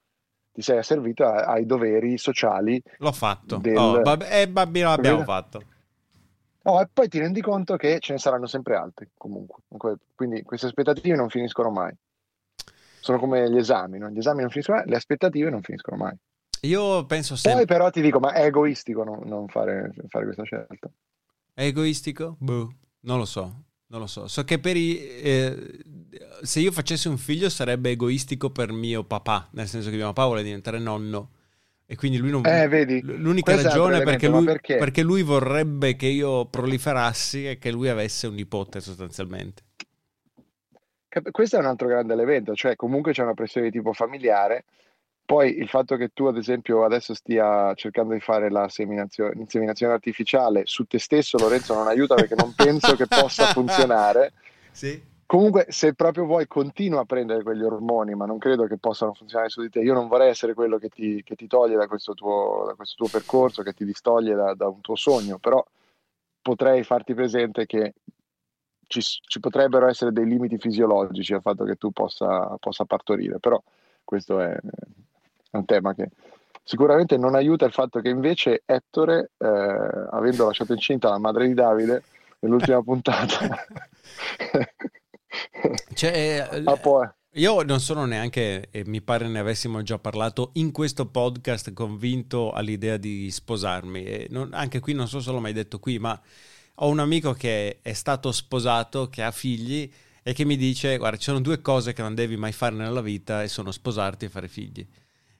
Ti 0.51 0.63
sei 0.63 0.79
asservito 0.79 1.27
ai 1.27 1.67
doveri 1.67 2.17
sociali. 2.17 2.83
L'ho 2.97 3.13
fatto. 3.13 3.59
Del... 3.59 3.77
Oh, 3.77 4.01
vabbè, 4.01 4.41
eh, 4.41 4.49
bambino 4.49 4.89
l'abbiamo 4.89 5.23
fatto. 5.23 5.63
No, 6.63 6.81
e 6.81 6.89
poi 6.91 7.09
ti 7.09 7.19
rendi 7.19 7.43
conto 7.43 7.77
che 7.77 8.01
ce 8.01 8.15
ne 8.15 8.19
saranno 8.19 8.47
sempre 8.47 8.75
altri, 8.75 9.11
comunque. 9.19 9.65
Quindi 10.15 10.43
queste 10.45 10.65
aspettative 10.65 11.15
non 11.15 11.29
finiscono 11.29 11.69
mai. 11.69 11.95
Sono 13.01 13.19
come 13.19 13.51
gli 13.51 13.59
esami, 13.59 13.99
no? 13.99 14.09
Gli 14.09 14.17
esami 14.17 14.41
non 14.41 14.49
finiscono 14.49 14.79
mai, 14.79 14.89
le 14.89 14.97
aspettative 14.97 15.51
non 15.51 15.61
finiscono 15.61 15.99
mai. 15.99 16.17
Io 16.63 17.05
penso 17.07 17.37
sempre... 17.37 17.65
Poi 17.65 17.77
però 17.77 17.91
ti 17.91 18.01
dico, 18.01 18.19
ma 18.19 18.33
è 18.33 18.45
egoistico 18.45 19.05
non, 19.05 19.21
non 19.25 19.49
fare, 19.49 19.93
fare, 20.09 20.25
questa 20.25 20.45
scelta. 20.45 20.91
È 21.53 21.63
egoistico? 21.63 22.37
Boh, 22.39 22.73
non 23.01 23.19
lo 23.19 23.25
so. 23.25 23.65
Non 23.89 24.01
lo 24.01 24.07
so. 24.07 24.27
So 24.27 24.43
che 24.45 24.59
per 24.59 24.77
i, 24.77 24.99
eh, 24.99 25.79
se 26.43 26.61
io 26.61 26.73
facessi 26.73 27.07
un 27.07 27.19
figlio 27.19 27.49
sarebbe 27.49 27.91
egoistico 27.91 28.51
per 28.51 28.73
mio 28.73 29.05
papà, 29.05 29.49
nel 29.53 29.69
senso 29.69 29.91
che 29.91 29.97
mio 29.97 30.07
papà 30.07 30.25
vuole 30.25 30.43
diventare 30.43 30.79
nonno. 30.79 31.31
E 31.87 31.95
quindi 31.95 32.19
lui 32.19 32.31
non... 32.31 32.45
Eh, 32.45 32.67
vedi, 32.67 33.01
l'unica 33.01 33.55
ragione 33.55 33.99
è 33.99 34.03
perché 34.03 34.27
lui, 34.27 34.45
perché? 34.45 34.77
perché 34.77 35.03
lui 35.03 35.23
vorrebbe 35.23 35.95
che 35.95 36.07
io 36.07 36.47
proliferassi 36.47 37.49
e 37.49 37.59
che 37.59 37.71
lui 37.71 37.89
avesse 37.89 38.27
un 38.27 38.35
nipote 38.35 38.81
sostanzialmente. 38.81 39.63
Questo 41.31 41.57
è 41.57 41.61
un 41.61 41.67
altro 41.67 41.87
grande 41.87 42.13
elemento, 42.13 42.55
cioè 42.55 42.75
comunque 42.75 43.13
c'è 43.13 43.23
una 43.23 43.35
pressione 43.35 43.71
di 43.71 43.79
tipo 43.79 43.93
familiare 43.93 44.65
poi 45.27 45.59
il 45.59 45.69
fatto 45.69 45.97
che 45.97 46.11
tu, 46.15 46.25
ad 46.27 46.37
esempio, 46.37 46.85
adesso 46.85 47.13
stia 47.13 47.75
cercando 47.75 48.15
di 48.15 48.21
fare 48.21 48.49
la 48.49 48.69
inseminazione 48.69 49.93
artificiale 49.93 50.63
su 50.65 50.85
te 50.85 50.99
stesso, 50.99 51.37
Lorenzo, 51.37 51.75
non 51.75 51.89
aiuta 51.89 52.15
perché 52.15 52.37
non 52.37 52.55
penso 52.55 52.95
che 52.95 53.07
possa 53.07 53.47
funzionare. 53.53 54.33
Sì. 54.71 55.15
Comunque, 55.27 55.67
se 55.69 55.95
proprio 55.95 56.25
vuoi, 56.25 56.47
continua 56.47 57.01
a 57.01 57.05
prendere 57.05 57.43
quegli 57.43 57.65
ormoni, 57.65 58.15
ma 58.15 58.25
non 58.25 58.39
credo 58.39 58.67
che 58.67 58.79
possano 58.79 59.13
funzionare 59.13 59.49
su 59.51 59.61
di 59.61 59.69
te. 59.69 59.81
Io 59.81 59.93
non 59.93 60.07
vorrei 60.07 60.29
essere 60.31 60.55
quello 60.55 60.79
che 60.79 60.89
ti, 60.89 61.21
che 61.25 61.35
ti 61.35 61.49
toglie 61.49 61.75
da 61.75 61.89
questo, 61.89 62.15
tuo, 62.15 62.63
da 62.65 62.75
questo, 62.75 62.95
tuo, 62.95 63.09
percorso, 63.11 63.63
che 63.63 63.73
ti 63.73 63.85
distoglie 63.85 64.35
da, 64.35 64.55
da, 64.55 64.69
un 64.69 64.81
tuo 64.81 64.95
sogno, 64.95 65.39
però 65.39 65.65
potrei 66.41 66.85
farti 66.85 67.13
presente 67.15 67.67
che 67.67 67.95
ci, 68.87 69.01
ci, 69.01 69.41
potrebbero 69.41 69.89
essere 69.89 70.13
dei 70.13 70.27
limiti 70.27 70.57
fisiologici 70.59 71.35
al 71.35 71.43
fatto 71.43 71.65
che 71.65 71.75
tu 71.75 71.91
possa, 71.91 72.55
possa 72.61 72.85
partorire, 72.85 73.41
però 73.41 73.61
questo 74.05 74.39
è, 74.39 74.57
è 75.51 75.57
un 75.57 75.65
tema 75.65 75.95
che 75.95 76.11
sicuramente 76.63 77.17
non 77.17 77.35
aiuta 77.35 77.65
il 77.65 77.73
fatto 77.73 78.01
che 78.01 78.09
invece 78.09 78.63
Ettore, 78.65 79.31
eh, 79.39 79.47
avendo 79.47 80.47
lasciato 80.47 80.73
incinta 80.73 81.11
la 81.11 81.19
madre 81.19 81.47
di 81.47 81.55
Davide 81.55 82.03
nell'ultima 82.41 82.83
puntata, 82.83 83.39
cioè, 85.95 86.49
ah, 86.65 86.77
poi... 86.77 87.09
Io 87.37 87.63
non 87.63 87.81
sono 87.81 88.07
neanche, 88.07 88.69
e 88.71 88.85
mi 88.87 89.03
pare 89.03 89.29
ne 89.29 89.39
avessimo 89.39 89.83
già 89.83 89.99
parlato, 89.99 90.53
in 90.55 90.73
questo 90.73 91.07
podcast 91.07 91.75
convinto 91.75 92.51
all'idea 92.51 92.97
di 92.97 93.31
sposarmi. 93.31 94.29
Non, 94.31 94.49
anche 94.53 94.81
qui 94.81 94.95
non 94.95 95.07
so 95.07 95.21
se 95.21 95.31
l'ho 95.31 95.41
mai 95.41 95.53
detto 95.53 95.79
qui, 95.79 95.99
ma 95.99 96.19
ho 96.77 96.89
un 96.89 96.99
amico 96.99 97.35
che 97.35 97.81
è 97.83 97.93
stato 97.93 98.33
sposato, 98.33 99.11
che 99.11 99.23
ha 99.23 99.31
figli 99.31 99.91
e 100.23 100.33
che 100.33 100.47
mi 100.47 100.57
dice, 100.57 100.97
guarda, 100.97 101.19
ci 101.19 101.25
sono 101.25 101.41
due 101.41 101.61
cose 101.61 101.93
che 101.93 102.01
non 102.01 102.15
devi 102.15 102.39
mai 102.39 102.53
fare 102.53 102.75
nella 102.75 103.03
vita 103.03 103.43
e 103.43 103.49
sono 103.49 103.71
sposarti 103.71 104.25
e 104.25 104.29
fare 104.31 104.49
figli. 104.49 104.87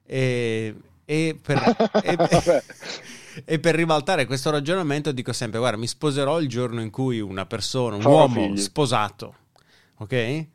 E, 0.07 0.75
e, 1.05 1.39
per, 1.41 1.77
e, 2.03 2.17
e, 3.45 3.59
per, 3.59 3.75
ribaltare 3.75 4.27
questo 4.27 4.51
ragionamento 4.51 5.13
dico 5.13 5.33
sempre, 5.33 5.59
guarda, 5.59 5.79
mi 5.79 5.87
sposerò 5.87 6.41
il 6.41 6.49
giorno 6.49 6.81
in 6.81 6.91
cui 6.91 7.21
una 7.21 7.47
persona, 7.47 7.97
un 7.97 8.03
Farò 8.03 8.15
uomo 8.15 8.47
figli. 8.47 8.59
sposato, 8.59 9.35
ok? 9.97 10.47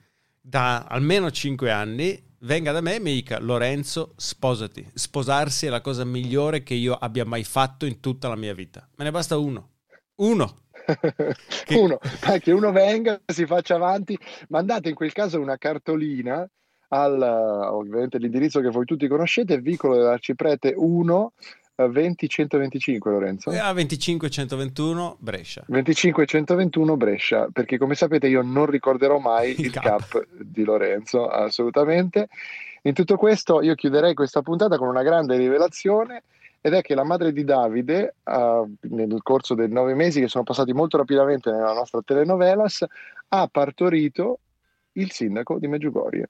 Da 0.42 0.84
almeno 0.84 1.30
5 1.30 1.70
anni 1.72 2.30
venga 2.42 2.72
da 2.72 2.82
me 2.82 2.96
e 2.96 3.00
mi 3.00 3.14
dica 3.14 3.40
Lorenzo 3.40 4.14
sposati. 4.16 4.90
Sposarsi 4.94 5.68
è 5.68 5.70
la 5.70 5.82
cosa 5.82 6.04
migliore 6.04 6.64
che 6.64 6.74
io 6.74 6.94
abbia 6.94 7.26
mai 7.26 7.44
fatto 7.44 7.86
in 7.86 8.00
tutta 8.00 8.28
la 8.28 8.36
mia 8.36 8.54
vita. 8.54 8.88
Me 8.96 9.04
ne 9.04 9.12
basta 9.12 9.38
uno. 9.38 9.70
Uno. 10.16 10.60
Che... 11.66 11.76
uno. 11.76 12.00
Che 12.40 12.52
uno 12.52 12.72
venga 12.72 13.22
si 13.26 13.46
faccia 13.46 13.76
avanti. 13.76 14.18
Mandate 14.50 14.90
in 14.90 14.96
quel 14.96 15.14
caso 15.14 15.40
una 15.40 15.58
cartolina 15.58 16.48
al 16.94 17.22
ovviamente 17.22 18.18
l'indirizzo 18.18 18.60
che 18.60 18.70
voi 18.70 18.86
tutti 18.86 19.08
conoscete, 19.08 19.60
vicolo 19.60 19.96
dell'Arciprete 19.96 20.74
1 20.76 21.34
20 21.76 22.28
125 22.28 23.12
Lorenzo. 23.12 23.50
A 23.50 23.74
25 23.74 24.30
121 24.30 25.18
Brescia. 25.20 25.64
25 25.68 26.26
121 26.26 26.98
Brescia, 26.98 27.48
perché 27.52 27.78
come 27.78 27.96
sapete 27.96 28.28
io 28.28 28.42
non 28.42 28.66
ricorderò 28.66 29.18
mai 29.20 29.52
il, 29.60 29.66
il 29.66 29.72
cap. 29.72 30.10
cap 30.12 30.28
di 30.40 30.64
Lorenzo, 30.64 31.28
assolutamente. 31.28 32.28
In 32.84 32.94
tutto 32.94 33.16
questo 33.16 33.62
io 33.62 33.76
chiuderei 33.76 34.14
questa 34.14 34.42
puntata 34.42 34.78
con 34.78 34.88
una 34.88 35.04
grande 35.04 35.38
rivelazione 35.38 36.24
ed 36.62 36.74
è 36.74 36.82
che 36.82 36.94
la 36.94 37.04
madre 37.04 37.32
di 37.32 37.44
Davide, 37.44 38.16
uh, 38.24 38.72
nel 38.82 39.20
corso 39.24 39.56
dei 39.56 39.68
nove 39.68 39.96
mesi 39.96 40.20
che 40.20 40.28
sono 40.28 40.44
passati 40.44 40.74
molto 40.74 40.98
rapidamente 40.98 41.50
nella 41.52 41.74
nostra 41.74 42.02
telenovelas, 42.04 42.86
ha 43.30 43.48
partorito 43.48 44.40
il 44.94 45.12
sindaco 45.12 45.58
di 45.58 45.68
Meggiugorie. 45.68 46.30